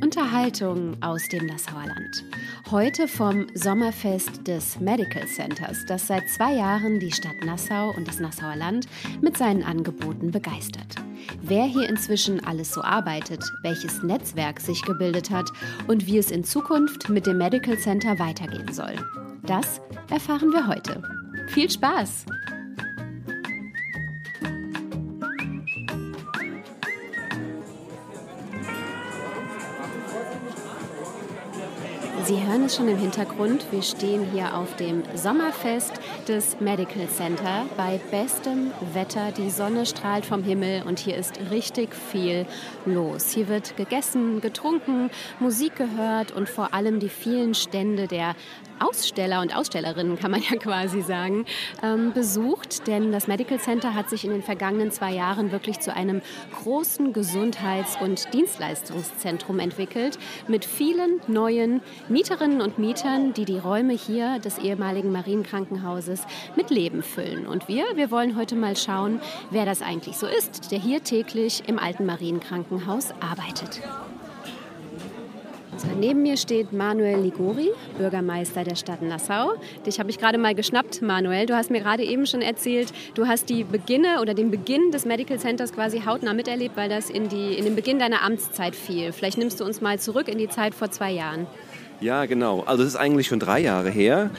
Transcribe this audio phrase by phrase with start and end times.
[0.00, 2.24] Unterhaltung aus dem Nassauer Land.
[2.70, 8.20] Heute vom Sommerfest des Medical Centers, das seit zwei Jahren die Stadt Nassau und das
[8.20, 8.86] Nassauer Land
[9.20, 10.96] mit seinen Angeboten begeistert.
[11.42, 15.50] Wer hier inzwischen alles so arbeitet, welches Netzwerk sich gebildet hat
[15.86, 18.94] und wie es in Zukunft mit dem Medical Center weitergehen soll.
[19.42, 19.80] Das
[20.10, 21.02] erfahren wir heute.
[21.48, 22.26] Viel Spaß!
[32.26, 33.66] Sie hören es schon im Hintergrund.
[33.70, 35.92] Wir stehen hier auf dem Sommerfest
[36.26, 39.30] des Medical Center bei bestem Wetter.
[39.30, 42.46] Die Sonne strahlt vom Himmel und hier ist richtig viel
[42.86, 43.28] los.
[43.28, 48.36] Hier wird gegessen, getrunken, Musik gehört und vor allem die vielen Stände der
[48.80, 51.46] Aussteller und Ausstellerinnen, kann man ja quasi sagen,
[51.82, 52.86] ähm, besucht.
[52.86, 56.22] Denn das Medical Center hat sich in den vergangenen zwei Jahren wirklich zu einem
[56.62, 64.38] großen Gesundheits- und Dienstleistungszentrum entwickelt mit vielen neuen Mieterinnen und Mietern, die die Räume hier
[64.38, 66.22] des ehemaligen Marienkrankenhauses
[66.56, 67.46] mit Leben füllen.
[67.46, 71.62] Und wir, wir wollen heute mal schauen, wer das eigentlich so ist, der hier täglich
[71.66, 73.80] im alten Marienkrankenhaus arbeitet.
[75.76, 79.54] So, neben mir steht Manuel Ligori, Bürgermeister der Stadt Nassau.
[79.84, 81.46] Dich habe ich gerade mal geschnappt, Manuel.
[81.46, 85.04] Du hast mir gerade eben schon erzählt, du hast die Beginne oder den Beginn des
[85.04, 89.12] Medical Centers quasi hautnah miterlebt, weil das in, die, in den Beginn deiner Amtszeit fiel.
[89.12, 91.48] Vielleicht nimmst du uns mal zurück in die Zeit vor zwei Jahren.
[92.00, 92.60] Ja, genau.
[92.66, 94.30] Also es ist eigentlich schon drei Jahre her.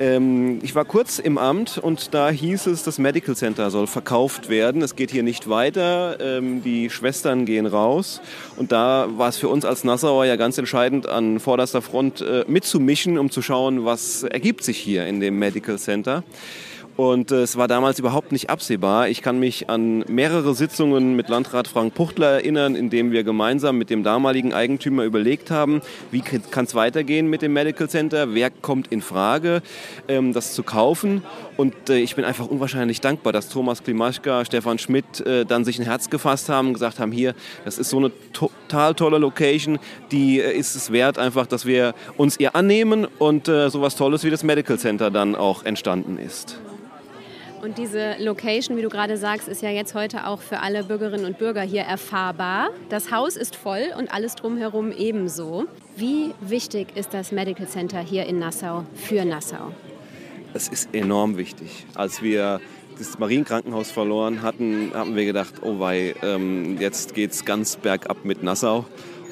[0.00, 4.48] Ähm, ich war kurz im Amt und da hieß es, das Medical Center soll verkauft
[4.48, 4.82] werden.
[4.82, 6.18] Es geht hier nicht weiter.
[6.20, 8.20] Ähm, die Schwestern gehen raus.
[8.56, 12.44] Und da war es für uns als Nassauer ja ganz entscheidend, an vorderster Front äh,
[12.46, 16.22] mitzumischen, um zu schauen, was ergibt sich hier in dem Medical Center.
[16.98, 19.08] Und äh, es war damals überhaupt nicht absehbar.
[19.08, 23.78] Ich kann mich an mehrere Sitzungen mit Landrat Frank Puchtler erinnern, in dem wir gemeinsam
[23.78, 28.50] mit dem damaligen Eigentümer überlegt haben, wie kann es weitergehen mit dem Medical Center, wer
[28.50, 29.62] kommt in Frage,
[30.08, 31.22] ähm, das zu kaufen.
[31.56, 35.78] Und äh, ich bin einfach unwahrscheinlich dankbar, dass Thomas Klimaschka, Stefan Schmidt äh, dann sich
[35.78, 39.78] ein Herz gefasst haben und gesagt haben, hier, das ist so eine total tolle Location,
[40.10, 44.42] die ist es wert einfach, dass wir uns ihr annehmen und sowas Tolles wie das
[44.42, 46.58] Medical Center dann auch entstanden ist.
[47.60, 51.24] Und diese Location, wie du gerade sagst, ist ja jetzt heute auch für alle Bürgerinnen
[51.24, 52.70] und Bürger hier erfahrbar.
[52.88, 55.66] Das Haus ist voll und alles drumherum ebenso.
[55.96, 59.72] Wie wichtig ist das Medical Center hier in Nassau für Nassau?
[60.54, 61.84] Es ist enorm wichtig.
[61.96, 62.60] Als wir
[62.96, 68.24] das Marienkrankenhaus verloren hatten, haben wir gedacht, oh wei, ähm, jetzt geht es ganz bergab
[68.24, 68.86] mit Nassau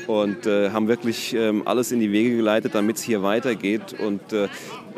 [0.08, 4.32] und äh, haben wirklich ähm, alles in die Wege geleitet, damit es hier weitergeht und
[4.32, 4.48] äh,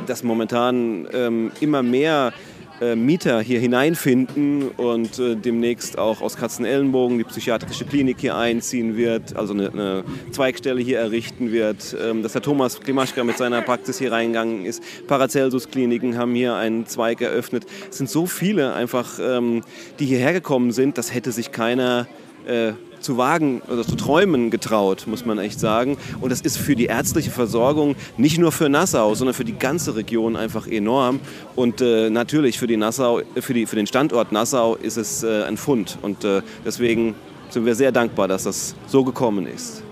[0.06, 2.33] dass momentan ähm, immer mehr
[2.81, 8.97] äh, Mieter hier hineinfinden und äh, demnächst auch aus Katzenellenbogen die psychiatrische Klinik hier einziehen
[8.97, 13.62] wird, also eine, eine Zweigstelle hier errichten wird, ähm, dass der Thomas Klimaschka mit seiner
[13.62, 14.83] Praxis hier reingegangen ist.
[15.06, 17.67] Paracelsus-Kliniken haben hier einen Zweig eröffnet.
[17.91, 19.62] Es sind so viele einfach, ähm,
[19.99, 22.06] die hierher gekommen sind, das hätte sich keiner
[22.47, 25.97] äh, zu wagen oder zu träumen getraut, muss man echt sagen.
[26.20, 29.97] Und das ist für die ärztliche Versorgung nicht nur für Nassau, sondern für die ganze
[29.97, 31.20] Region einfach enorm.
[31.56, 35.44] Und äh, natürlich für, die Nassau, für, die, für den Standort Nassau ist es äh,
[35.44, 35.98] ein Fund.
[36.03, 37.14] Und äh, deswegen
[37.50, 39.82] sind wir sehr dankbar, dass das so gekommen ist.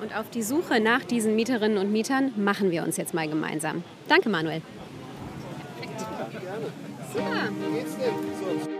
[0.00, 3.84] Und auf die Suche nach diesen Mieterinnen und Mietern machen wir uns jetzt mal gemeinsam.
[4.08, 4.62] Danke, Manuel.
[7.12, 7.50] Super.
[8.62, 8.79] Ich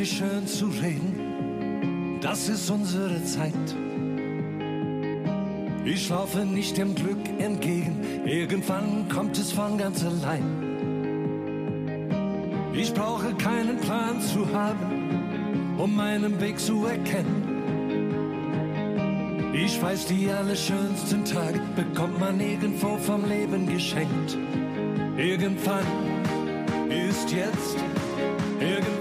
[0.00, 3.52] nicht schön zu reden, das ist unsere Zeit.
[5.84, 10.42] Ich laufe nicht dem Glück entgegen, irgendwann kommt es von ganz allein.
[12.72, 17.48] Ich brauche keinen Plan zu haben, um meinen Weg zu erkennen.
[19.52, 24.38] Ich weiß, die allerschönsten Tage bekommt man irgendwo vom Leben geschenkt.
[25.18, 25.84] Irgendwann
[26.88, 27.76] ist jetzt
[28.60, 28.99] Irgendwo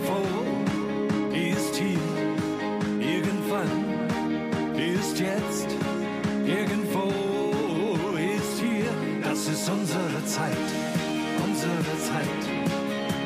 [10.39, 10.71] Zeit,
[11.45, 12.44] unsere Zeit.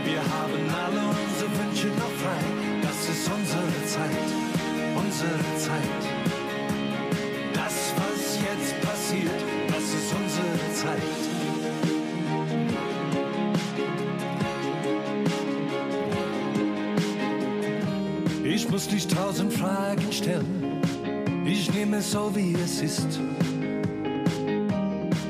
[0.03, 2.41] Wir haben alle unsere Wünsche noch frei.
[2.81, 4.29] Das ist unsere Zeit,
[4.95, 6.03] unsere Zeit.
[7.53, 11.21] Das, was jetzt passiert, das ist unsere Zeit.
[18.43, 20.81] Ich muss dich tausend Fragen stellen.
[21.45, 23.19] Ich nehme es so, wie es ist.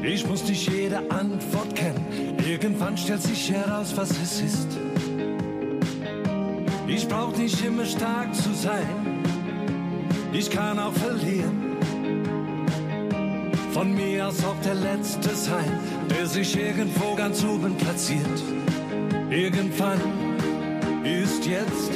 [0.03, 2.37] Ich muss nicht jede Antwort kennen.
[2.45, 4.67] Irgendwann stellt sich heraus, was es ist.
[6.87, 9.23] Ich brauch nicht immer stark zu sein.
[10.33, 11.77] Ich kann auch verlieren.
[13.71, 15.79] Von mir aus auch der Letzte sein,
[16.09, 18.43] der sich irgendwo ganz oben platziert.
[19.29, 20.01] Irgendwann
[21.05, 21.91] ist jetzt,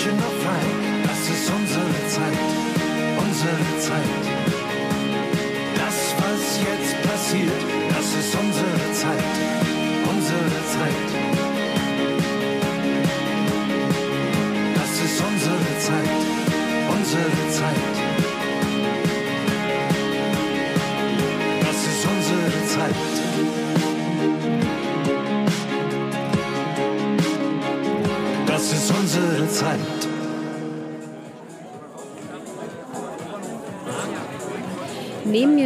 [0.00, 0.60] Wünsche noch frei.
[1.02, 2.38] Das ist unsere Zeit,
[3.18, 4.39] unsere Zeit.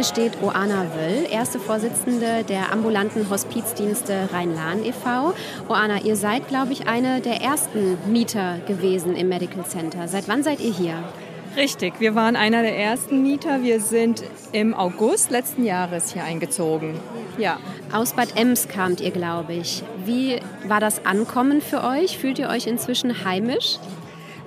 [0.07, 5.33] Steht Oana Wöll, erste Vorsitzende der ambulanten Hospizdienste Rhein-Lahn e.V.
[5.67, 10.07] Oana, ihr seid, glaube ich, eine der ersten Mieter gewesen im Medical Center.
[10.07, 11.03] Seit wann seid ihr hier?
[11.57, 13.63] Richtig, wir waren einer der ersten Mieter.
[13.63, 16.99] Wir sind im August letzten Jahres hier eingezogen.
[17.37, 17.59] Ja.
[17.91, 19.81] Aus Bad Ems kamt ihr, glaube ich.
[20.05, 22.17] Wie war das Ankommen für euch?
[22.17, 23.79] Fühlt ihr euch inzwischen heimisch?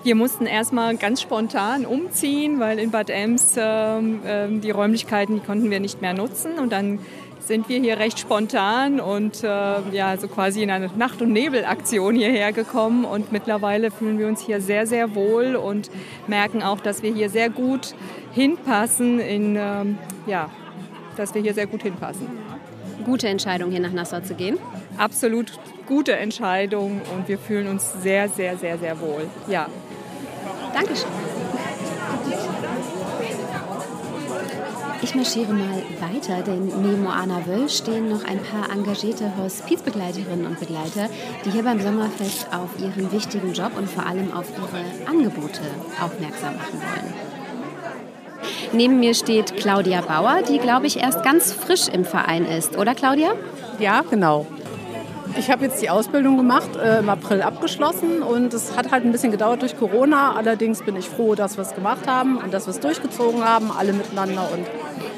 [0.04, 5.70] Wir mussten erstmal ganz spontan umziehen, weil in Bad Ems ähm, die Räumlichkeiten die konnten
[5.70, 6.58] wir nicht mehr nutzen.
[6.58, 7.00] Und dann
[7.40, 12.14] sind wir hier recht spontan und äh, ja, so quasi in eine Nacht- und Nebelaktion
[12.14, 13.04] hierher gekommen.
[13.04, 15.90] Und mittlerweile fühlen wir uns hier sehr, sehr wohl und
[16.26, 17.94] merken auch, dass wir hier sehr gut
[18.32, 20.50] hinpassen, in, ähm, ja,
[21.16, 22.28] dass wir hier sehr gut hinpassen.
[23.04, 24.58] Gute Entscheidung, hier nach Nassau zu gehen.
[24.98, 25.52] Absolut
[25.86, 29.26] gute Entscheidung und wir fühlen uns sehr, sehr, sehr, sehr wohl.
[29.48, 29.68] Ja.
[30.74, 31.08] Dankeschön.
[35.00, 40.58] Ich marschiere mal weiter, denn neben Moana Wöll stehen noch ein paar engagierte Hospizbegleiterinnen und
[40.60, 41.08] Begleiter,
[41.44, 45.60] die hier beim Sommerfest auf ihren wichtigen Job und vor allem auf ihre Angebote
[46.02, 47.14] aufmerksam machen wollen.
[48.72, 52.94] Neben mir steht Claudia Bauer, die, glaube ich, erst ganz frisch im Verein ist, oder
[52.94, 53.30] Claudia?
[53.78, 54.46] Ja, genau.
[55.36, 59.12] Ich habe jetzt die Ausbildung gemacht, äh, im April abgeschlossen und es hat halt ein
[59.12, 60.34] bisschen gedauert durch Corona.
[60.36, 63.70] Allerdings bin ich froh, dass wir es gemacht haben und dass wir es durchgezogen haben,
[63.70, 64.66] alle miteinander und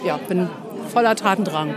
[0.04, 0.48] ja, bin
[0.92, 1.74] voller Tatendrang.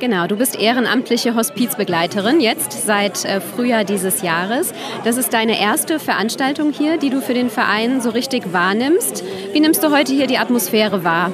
[0.00, 4.72] Genau, du bist ehrenamtliche Hospizbegleiterin jetzt seit äh, Frühjahr dieses Jahres.
[5.04, 9.24] Das ist deine erste Veranstaltung hier, die du für den Verein so richtig wahrnimmst.
[9.52, 11.32] Wie nimmst du heute hier die Atmosphäre wahr?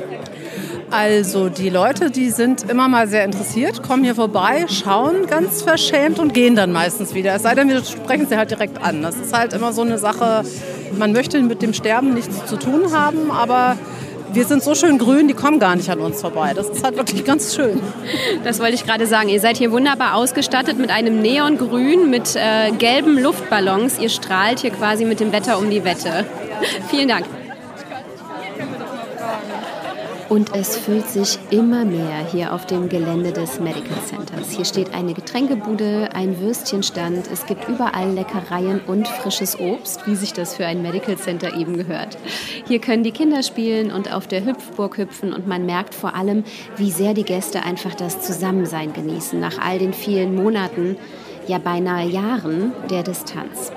[0.97, 6.21] Also die Leute, die sind immer mal sehr interessiert, kommen hier vorbei, schauen ganz verschämt
[6.21, 7.35] und gehen dann meistens wieder.
[7.35, 9.03] Es sei denn, wir sprechen sie halt direkt an.
[9.03, 10.45] Das ist halt immer so eine Sache,
[10.97, 13.77] man möchte mit dem Sterben nichts zu tun haben, aber
[14.33, 16.53] wir sind so schön grün, die kommen gar nicht an uns vorbei.
[16.55, 17.81] Das ist halt wirklich ganz schön.
[18.45, 19.29] Das wollte ich gerade sagen.
[19.29, 23.99] Ihr seid hier wunderbar ausgestattet mit einem Neongrün, mit äh, gelben Luftballons.
[23.99, 26.25] Ihr strahlt hier quasi mit dem Wetter um die Wette.
[26.89, 27.27] Vielen Dank.
[30.29, 34.51] Und es füllt sich immer mehr hier auf dem Gelände des Medical Centers.
[34.51, 37.29] Hier steht eine Getränkebude, ein Würstchenstand.
[37.31, 41.77] Es gibt überall Leckereien und frisches Obst, wie sich das für ein Medical Center eben
[41.77, 42.17] gehört.
[42.67, 46.45] Hier können die Kinder spielen und auf der Hüpfburg hüpfen und man merkt vor allem,
[46.77, 50.97] wie sehr die Gäste einfach das Zusammensein genießen nach all den vielen Monaten,
[51.47, 53.73] ja beinahe Jahren der Distanz.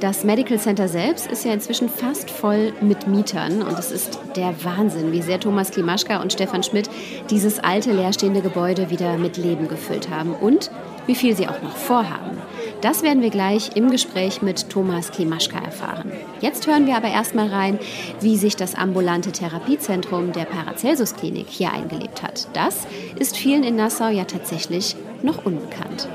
[0.00, 4.54] Das Medical Center selbst ist ja inzwischen fast voll mit Mietern und es ist der
[4.64, 6.88] Wahnsinn, wie sehr Thomas Klimaschka und Stefan Schmidt
[7.30, 10.70] dieses alte leerstehende Gebäude wieder mit Leben gefüllt haben und
[11.06, 12.38] wie viel sie auch noch vorhaben.
[12.80, 16.12] Das werden wir gleich im Gespräch mit Thomas Klimaschka erfahren.
[16.40, 17.78] Jetzt hören wir aber erstmal rein,
[18.20, 22.48] wie sich das ambulante Therapiezentrum der Paracelsus Klinik hier eingelebt hat.
[22.54, 22.86] Das
[23.18, 26.08] ist vielen in Nassau ja tatsächlich noch unbekannt.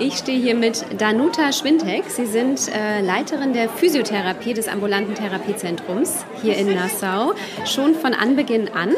[0.00, 2.04] Ich stehe hier mit Danuta Schwintek.
[2.08, 7.34] Sie sind äh, Leiterin der Physiotherapie des ambulanten Therapiezentrums hier in Nassau.
[7.64, 8.94] Schon von Anbeginn an?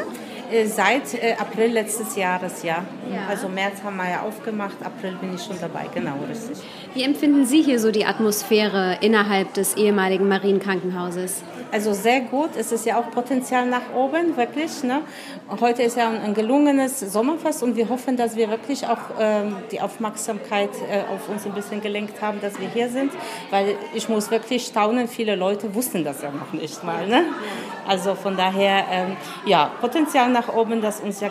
[0.50, 2.84] Äh, seit äh, April letztes Jahres, ja.
[3.12, 3.26] ja.
[3.28, 6.58] Also März haben wir ja aufgemacht, April bin ich schon dabei, genau, richtig.
[6.92, 11.42] Wie empfinden Sie hier so die Atmosphäre innerhalb des ehemaligen Marienkrankenhauses?
[11.72, 12.50] Also sehr gut.
[12.56, 14.82] Es ist ja auch Potenzial nach oben, wirklich.
[14.82, 15.02] Ne?
[15.60, 19.80] Heute ist ja ein gelungenes Sommerfest und wir hoffen, dass wir wirklich auch ähm, die
[19.80, 23.12] Aufmerksamkeit äh, auf uns ein bisschen gelenkt haben, dass wir hier sind.
[23.50, 27.06] Weil ich muss wirklich staunen, viele Leute wussten das ja noch nicht mal.
[27.06, 27.24] Ne?
[27.86, 31.30] Also von daher, ähm, ja, Potenzial nach oben, dass uns ja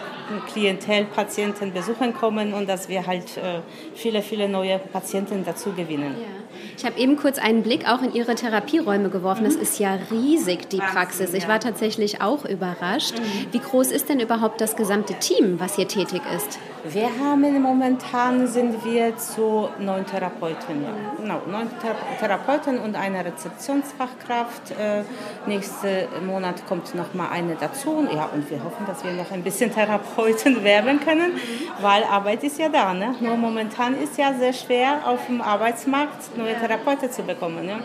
[0.51, 3.62] Klientel, Patienten besuchen kommen und dass wir halt äh,
[3.93, 6.15] viele, viele neue Patienten dazu gewinnen.
[6.19, 6.27] Ja.
[6.77, 9.43] Ich habe eben kurz einen Blick auch in Ihre Therapieräume geworfen.
[9.43, 10.28] Das ist ja riesig,
[10.71, 11.33] die Praxis.
[11.33, 13.13] Ich war tatsächlich auch überrascht.
[13.51, 16.59] Wie groß ist denn überhaupt das gesamte Team, was hier tätig ist?
[16.86, 20.93] Wir haben momentan sind wir zu neun Therapeuten, ja.
[21.17, 21.69] Genau, neun
[22.19, 24.71] Therapeuten und eine Rezeptionsfachkraft.
[24.71, 25.03] Äh,
[25.45, 28.07] nächsten Monat kommt noch mal eine dazu.
[28.13, 31.33] Ja, und wir hoffen, dass wir noch ein bisschen Therapeuten werben können,
[31.81, 32.93] weil Arbeit ist ja da.
[32.93, 33.13] Ne?
[33.19, 37.67] Nur momentan ist ja sehr schwer auf dem Arbeitsmarkt neue Therapeuten zu bekommen.
[37.67, 37.79] Ja?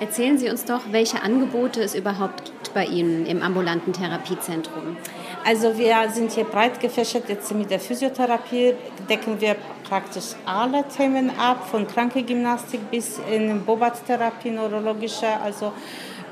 [0.00, 4.96] Erzählen Sie uns doch, welche Angebote es überhaupt gibt bei Ihnen im ambulanten Therapiezentrum.
[5.44, 7.28] Also wir sind hier breit gefächert.
[7.28, 8.74] Jetzt mit der Physiotherapie
[9.08, 9.54] decken wir
[9.88, 15.72] praktisch alle Themen ab, von Krankengymnastik bis in Bobat-Therapie, neurologische, also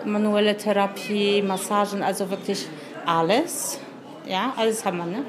[0.04, 2.66] manuelle Therapie, Massagen, also wirklich
[3.07, 3.78] alles.
[4.26, 5.07] Ja, alles haben wir.
[5.07, 5.25] Ne?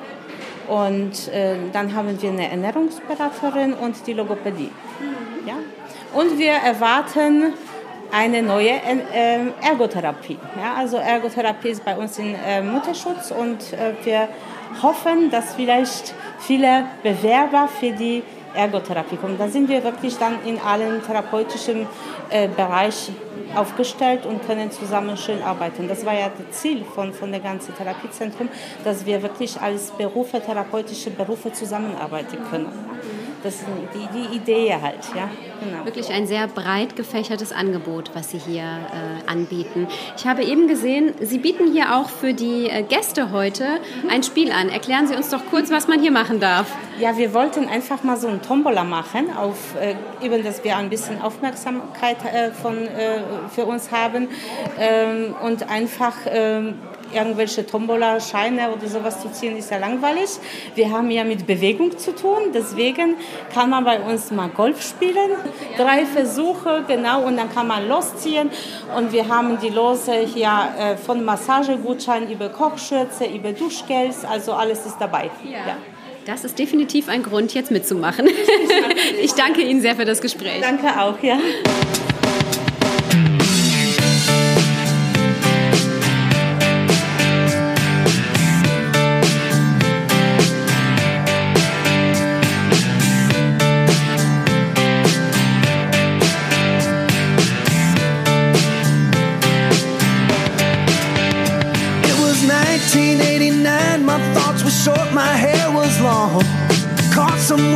[0.67, 4.71] Und äh, dann haben wir eine Ernährungsberaterin und die Logopädie.
[4.99, 5.47] Mhm.
[5.47, 5.55] Ja?
[6.13, 7.53] Und wir erwarten
[8.13, 10.37] eine neue äh, Ergotherapie.
[10.55, 14.27] Ja, also Ergotherapie ist bei uns in äh, Mutterschutz und äh, wir
[14.81, 18.21] hoffen, dass vielleicht viele Bewerber für die
[18.55, 19.37] Ergotherapie kommen.
[19.39, 21.87] Da sind wir wirklich dann in allen therapeutischen
[22.29, 23.15] äh, Bereichen
[23.55, 25.87] aufgestellt und können zusammen schön arbeiten.
[25.87, 28.47] Das war ja das Ziel von, von der ganzen Therapiezentrum,
[28.83, 32.67] dass wir wirklich als Berufe, therapeutische Berufe zusammenarbeiten können.
[33.43, 35.29] Das ist die, die Idee halt, ja.
[35.61, 35.85] Genau.
[35.85, 39.87] Wirklich ein sehr breit gefächertes Angebot, was Sie hier äh, anbieten.
[40.17, 43.65] Ich habe eben gesehen, Sie bieten hier auch für die äh, Gäste heute
[44.09, 44.69] ein Spiel an.
[44.69, 46.73] Erklären Sie uns doch kurz, was man hier machen darf.
[46.99, 49.95] Ja, wir wollten einfach mal so ein Tombola machen, auf, äh,
[50.25, 53.19] eben, dass wir ein bisschen Aufmerksamkeit äh, von, äh,
[53.53, 54.29] für uns haben
[54.79, 56.75] ähm, und einfach ähm,
[57.13, 60.29] irgendwelche Tombola-Scheine oder sowas zu ziehen, ist ja langweilig.
[60.75, 63.15] Wir haben ja mit Bewegung zu tun, deswegen
[63.53, 65.31] kann man bei uns mal Golf spielen.
[65.77, 68.49] Drei Versuche, genau, und dann kann man losziehen.
[68.97, 74.85] Und wir haben die Lose hier äh, von Massagegutschein über Kochschürze, über Duschgels, also alles
[74.85, 75.29] ist dabei.
[75.43, 75.51] ja.
[75.67, 75.77] ja.
[76.25, 78.29] Das ist definitiv ein Grund, jetzt mitzumachen.
[79.21, 80.61] Ich danke Ihnen sehr für das Gespräch.
[80.61, 81.37] Danke auch, ja.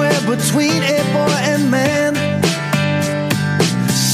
[0.07, 2.15] Somewhere between a boy and man.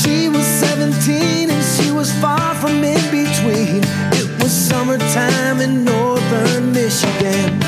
[0.02, 3.84] She was 17 and she was far from in between.
[4.14, 7.63] It was summertime in northern Michigan.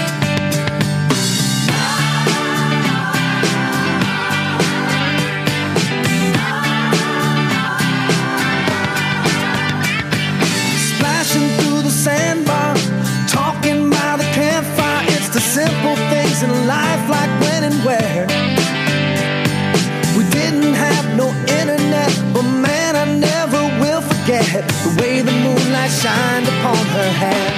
[25.86, 27.52] Moonlight shined upon her hair.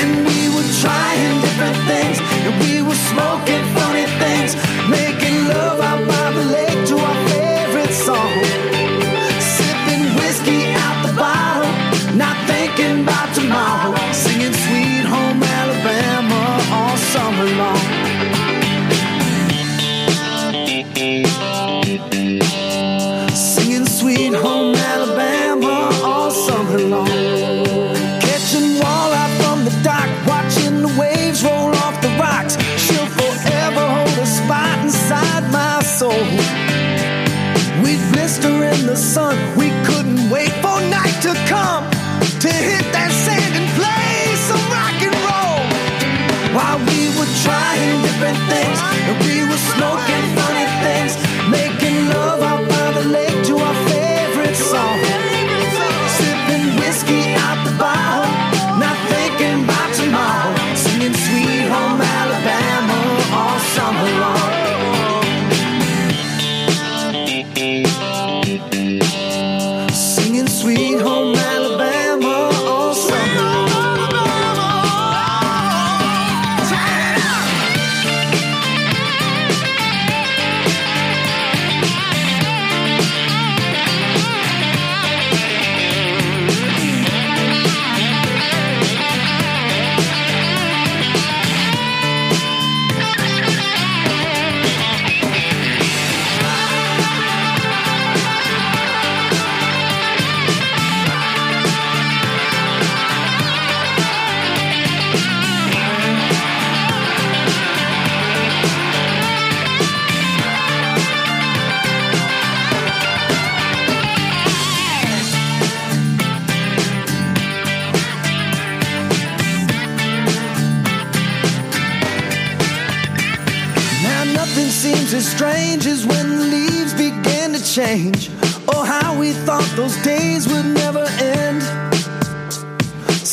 [0.00, 3.75] And we were trying different things, and we were smoking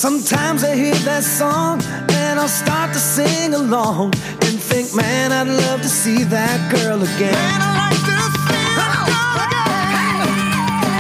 [0.04, 1.82] Sometimes I hear that song
[2.12, 4.12] and I'll start to sing along
[4.44, 7.32] and think, man, I'd love to see that girl again.
[7.32, 10.28] Man, I'd like to see oh, that girl again.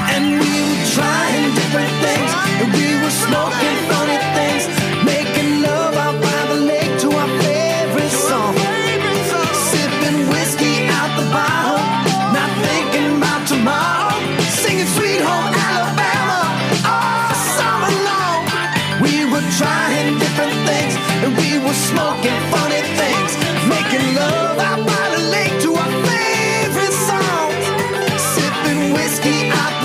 [0.07, 2.31] And we were trying different things,
[2.63, 3.92] and we were smoking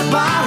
[0.09, 0.38] goodbye.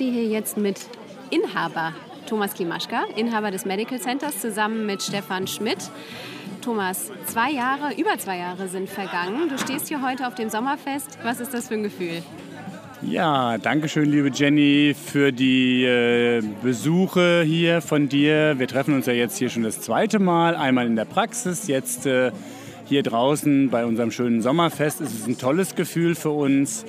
[0.00, 0.86] Stehe hier jetzt mit
[1.28, 1.92] Inhaber
[2.26, 5.76] Thomas Klimaschka, Inhaber des Medical Centers, zusammen mit Stefan Schmidt.
[6.62, 9.50] Thomas, zwei Jahre, über zwei Jahre sind vergangen.
[9.50, 11.18] Du stehst hier heute auf dem Sommerfest.
[11.22, 12.22] Was ist das für ein Gefühl?
[13.02, 18.54] Ja, danke schön, liebe Jenny, für die äh, Besuche hier von dir.
[18.56, 22.06] Wir treffen uns ja jetzt hier schon das zweite Mal, einmal in der Praxis, jetzt
[22.06, 22.32] äh,
[22.86, 25.02] hier draußen bei unserem schönen Sommerfest.
[25.02, 26.86] Es ist ein tolles Gefühl für uns,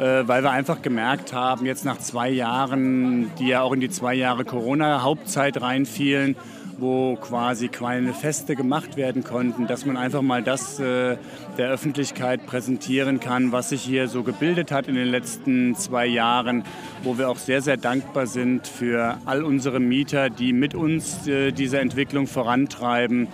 [0.00, 4.14] weil wir einfach gemerkt haben, jetzt nach zwei Jahren, die ja auch in die zwei
[4.14, 6.36] Jahre Corona-Hauptzeit reinfielen,
[6.80, 11.16] wo quasi kleine Feste gemacht werden konnten, dass man einfach mal das äh,
[11.58, 16.64] der Öffentlichkeit präsentieren kann, was sich hier so gebildet hat in den letzten zwei Jahren,
[17.02, 21.52] wo wir auch sehr, sehr dankbar sind für all unsere Mieter, die mit uns äh,
[21.52, 23.28] diese Entwicklung vorantreiben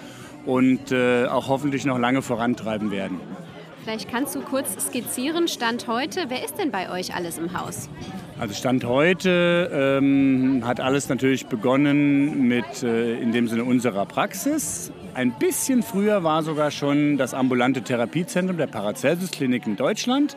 [0.44, 3.20] und äh, auch hoffentlich noch lange vorantreiben werden.
[3.86, 6.24] Vielleicht kannst du kurz skizzieren, Stand heute.
[6.26, 7.88] Wer ist denn bei euch alles im Haus?
[8.36, 14.90] Also Stand heute ähm, hat alles natürlich begonnen mit äh, in dem Sinne unserer Praxis.
[15.14, 20.36] Ein bisschen früher war sogar schon das ambulante Therapiezentrum der Paracelsus Klinik in Deutschland.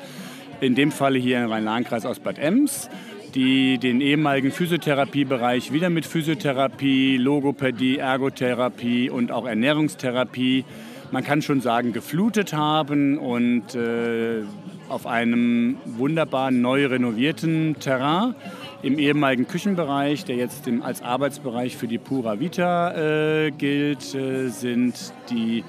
[0.61, 2.87] In dem Falle hier im Rhein-Lahn-Kreis aus Bad Ems,
[3.33, 10.65] die den ehemaligen Physiotherapiebereich wieder mit Physiotherapie, Logopädie, Ergotherapie und auch Ernährungstherapie
[11.11, 14.43] man kann schon sagen, geflutet haben und äh,
[14.89, 18.35] auf einem wunderbar neu renovierten Terrain
[18.81, 24.49] im ehemaligen Küchenbereich, der jetzt im, als Arbeitsbereich für die Pura Vita äh, gilt, äh,
[24.49, 25.63] sind die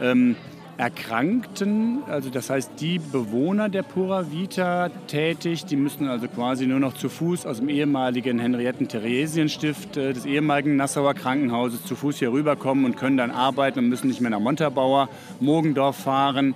[0.00, 0.36] ähm,
[0.78, 6.80] Erkrankten, also das heißt die Bewohner der Pura Vita tätig, die müssen also quasi nur
[6.80, 12.32] noch zu Fuß aus dem ehemaligen Henrietten-Theresienstift äh, des ehemaligen Nassauer Krankenhauses zu Fuß hier
[12.32, 15.08] rüberkommen und können dann arbeiten und müssen nicht mehr nach Montabaur,
[15.40, 16.54] Mogendorf fahren.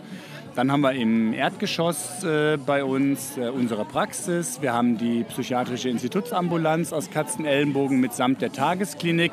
[0.57, 4.62] Dann haben wir im Erdgeschoss äh, bei uns äh, unsere Praxis.
[4.62, 9.33] Wir haben die psychiatrische Institutsambulanz aus Katzenellenbogen mitsamt der Tagesklinik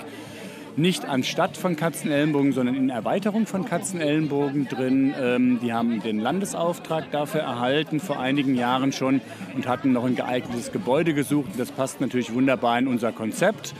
[0.75, 5.13] nicht anstatt von Katzenellenbogen, sondern in Erweiterung von Katzenellenbogen drin.
[5.19, 9.21] Ähm, die haben den Landesauftrag dafür erhalten vor einigen Jahren schon
[9.55, 11.51] und hatten noch ein geeignetes Gebäude gesucht.
[11.57, 13.73] Das passt natürlich wunderbar in unser Konzept.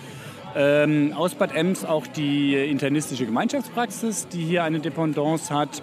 [0.55, 5.81] Ähm, aus Bad Ems auch die internistische Gemeinschaftspraxis, die hier eine Dependance hat.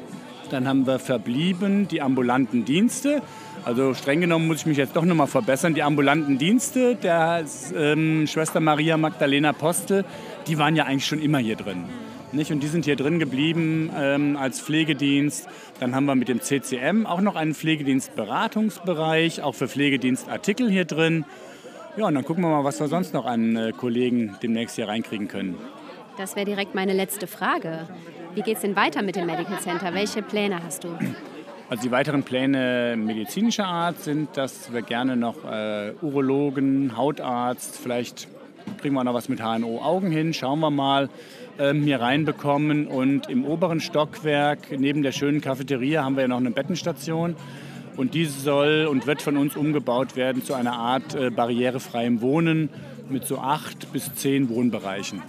[0.51, 3.23] Dann haben wir verblieben die ambulanten Dienste.
[3.65, 5.75] Also streng genommen muss ich mich jetzt doch nochmal verbessern.
[5.75, 7.45] Die ambulanten Dienste der
[7.77, 10.05] ähm, Schwester Maria Magdalena Postel,
[10.47, 11.85] die waren ja eigentlich schon immer hier drin.
[12.33, 12.53] Nicht?
[12.53, 15.49] Und die sind hier drin geblieben ähm, als Pflegedienst.
[15.81, 21.25] Dann haben wir mit dem CCM auch noch einen Pflegedienstberatungsbereich, auch für Pflegedienstartikel hier drin.
[21.97, 24.87] Ja, und dann gucken wir mal, was wir sonst noch an äh, Kollegen demnächst hier
[24.87, 25.57] reinkriegen können.
[26.17, 27.89] Das wäre direkt meine letzte Frage.
[28.35, 29.93] Wie geht es denn weiter mit dem Medical Center?
[29.93, 30.89] Welche Pläne hast du?
[31.69, 38.29] Also die weiteren Pläne medizinischer Art sind, dass wir gerne noch äh, Urologen, Hautarzt, vielleicht
[38.81, 41.09] kriegen wir noch was mit HNO Augen hin, schauen wir mal,
[41.59, 42.87] ähm, hier reinbekommen.
[42.87, 47.37] Und im oberen Stockwerk, neben der schönen Cafeteria, haben wir ja noch eine Bettenstation.
[47.97, 52.71] Und diese soll und wird von uns umgebaut werden zu einer Art äh, barrierefreiem Wohnen,
[53.09, 55.23] mit so acht bis zehn Wohnbereichen.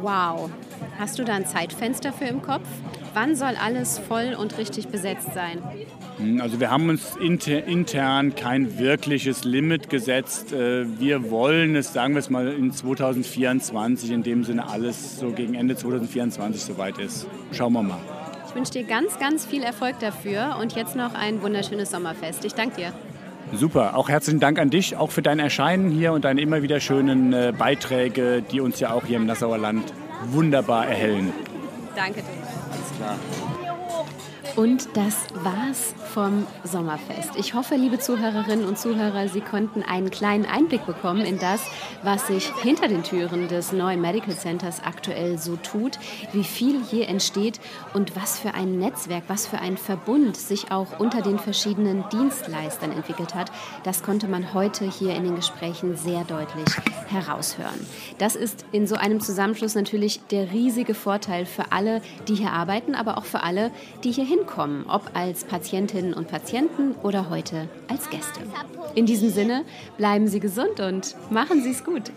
[0.00, 0.50] Wow.
[0.98, 2.66] Hast du da ein Zeitfenster für im Kopf?
[3.14, 5.62] Wann soll alles voll und richtig besetzt sein?
[6.18, 10.52] Hm, also wir haben uns inter, intern kein wirkliches Limit gesetzt.
[10.52, 15.30] Äh, wir wollen es, sagen wir es mal, in 2024, in dem Sinne alles so
[15.30, 17.26] gegen Ende 2024 soweit ist.
[17.52, 17.98] Schauen wir mal.
[18.48, 22.44] Ich wünsche dir ganz, ganz viel Erfolg dafür und jetzt noch ein wunderschönes Sommerfest.
[22.44, 22.92] Ich danke dir.
[23.52, 26.80] Super, auch herzlichen Dank an dich, auch für dein Erscheinen hier und deine immer wieder
[26.80, 29.92] schönen äh, Beiträge, die uns ja auch hier im Nassauer Land
[30.30, 31.32] wunderbar erhellen.
[31.96, 32.37] Danke, Thomas.
[33.08, 33.37] Alles klar.
[34.58, 37.36] Und das war's vom Sommerfest.
[37.36, 41.60] Ich hoffe, liebe Zuhörerinnen und Zuhörer, Sie konnten einen kleinen Einblick bekommen in das,
[42.02, 46.00] was sich hinter den Türen des neuen Medical Centers aktuell so tut,
[46.32, 47.60] wie viel hier entsteht
[47.94, 52.90] und was für ein Netzwerk, was für ein Verbund sich auch unter den verschiedenen Dienstleistern
[52.90, 53.52] entwickelt hat.
[53.84, 56.66] Das konnte man heute hier in den Gesprächen sehr deutlich
[57.06, 57.86] heraushören.
[58.18, 62.96] Das ist in so einem Zusammenschluss natürlich der riesige Vorteil für alle, die hier arbeiten,
[62.96, 63.70] aber auch für alle,
[64.02, 68.40] die hier hinkommen ankommen, ob als Patientinnen und Patienten oder heute als Gäste.
[68.94, 69.64] In diesem Sinne,
[69.96, 72.10] bleiben Sie gesund und machen Sie es gut.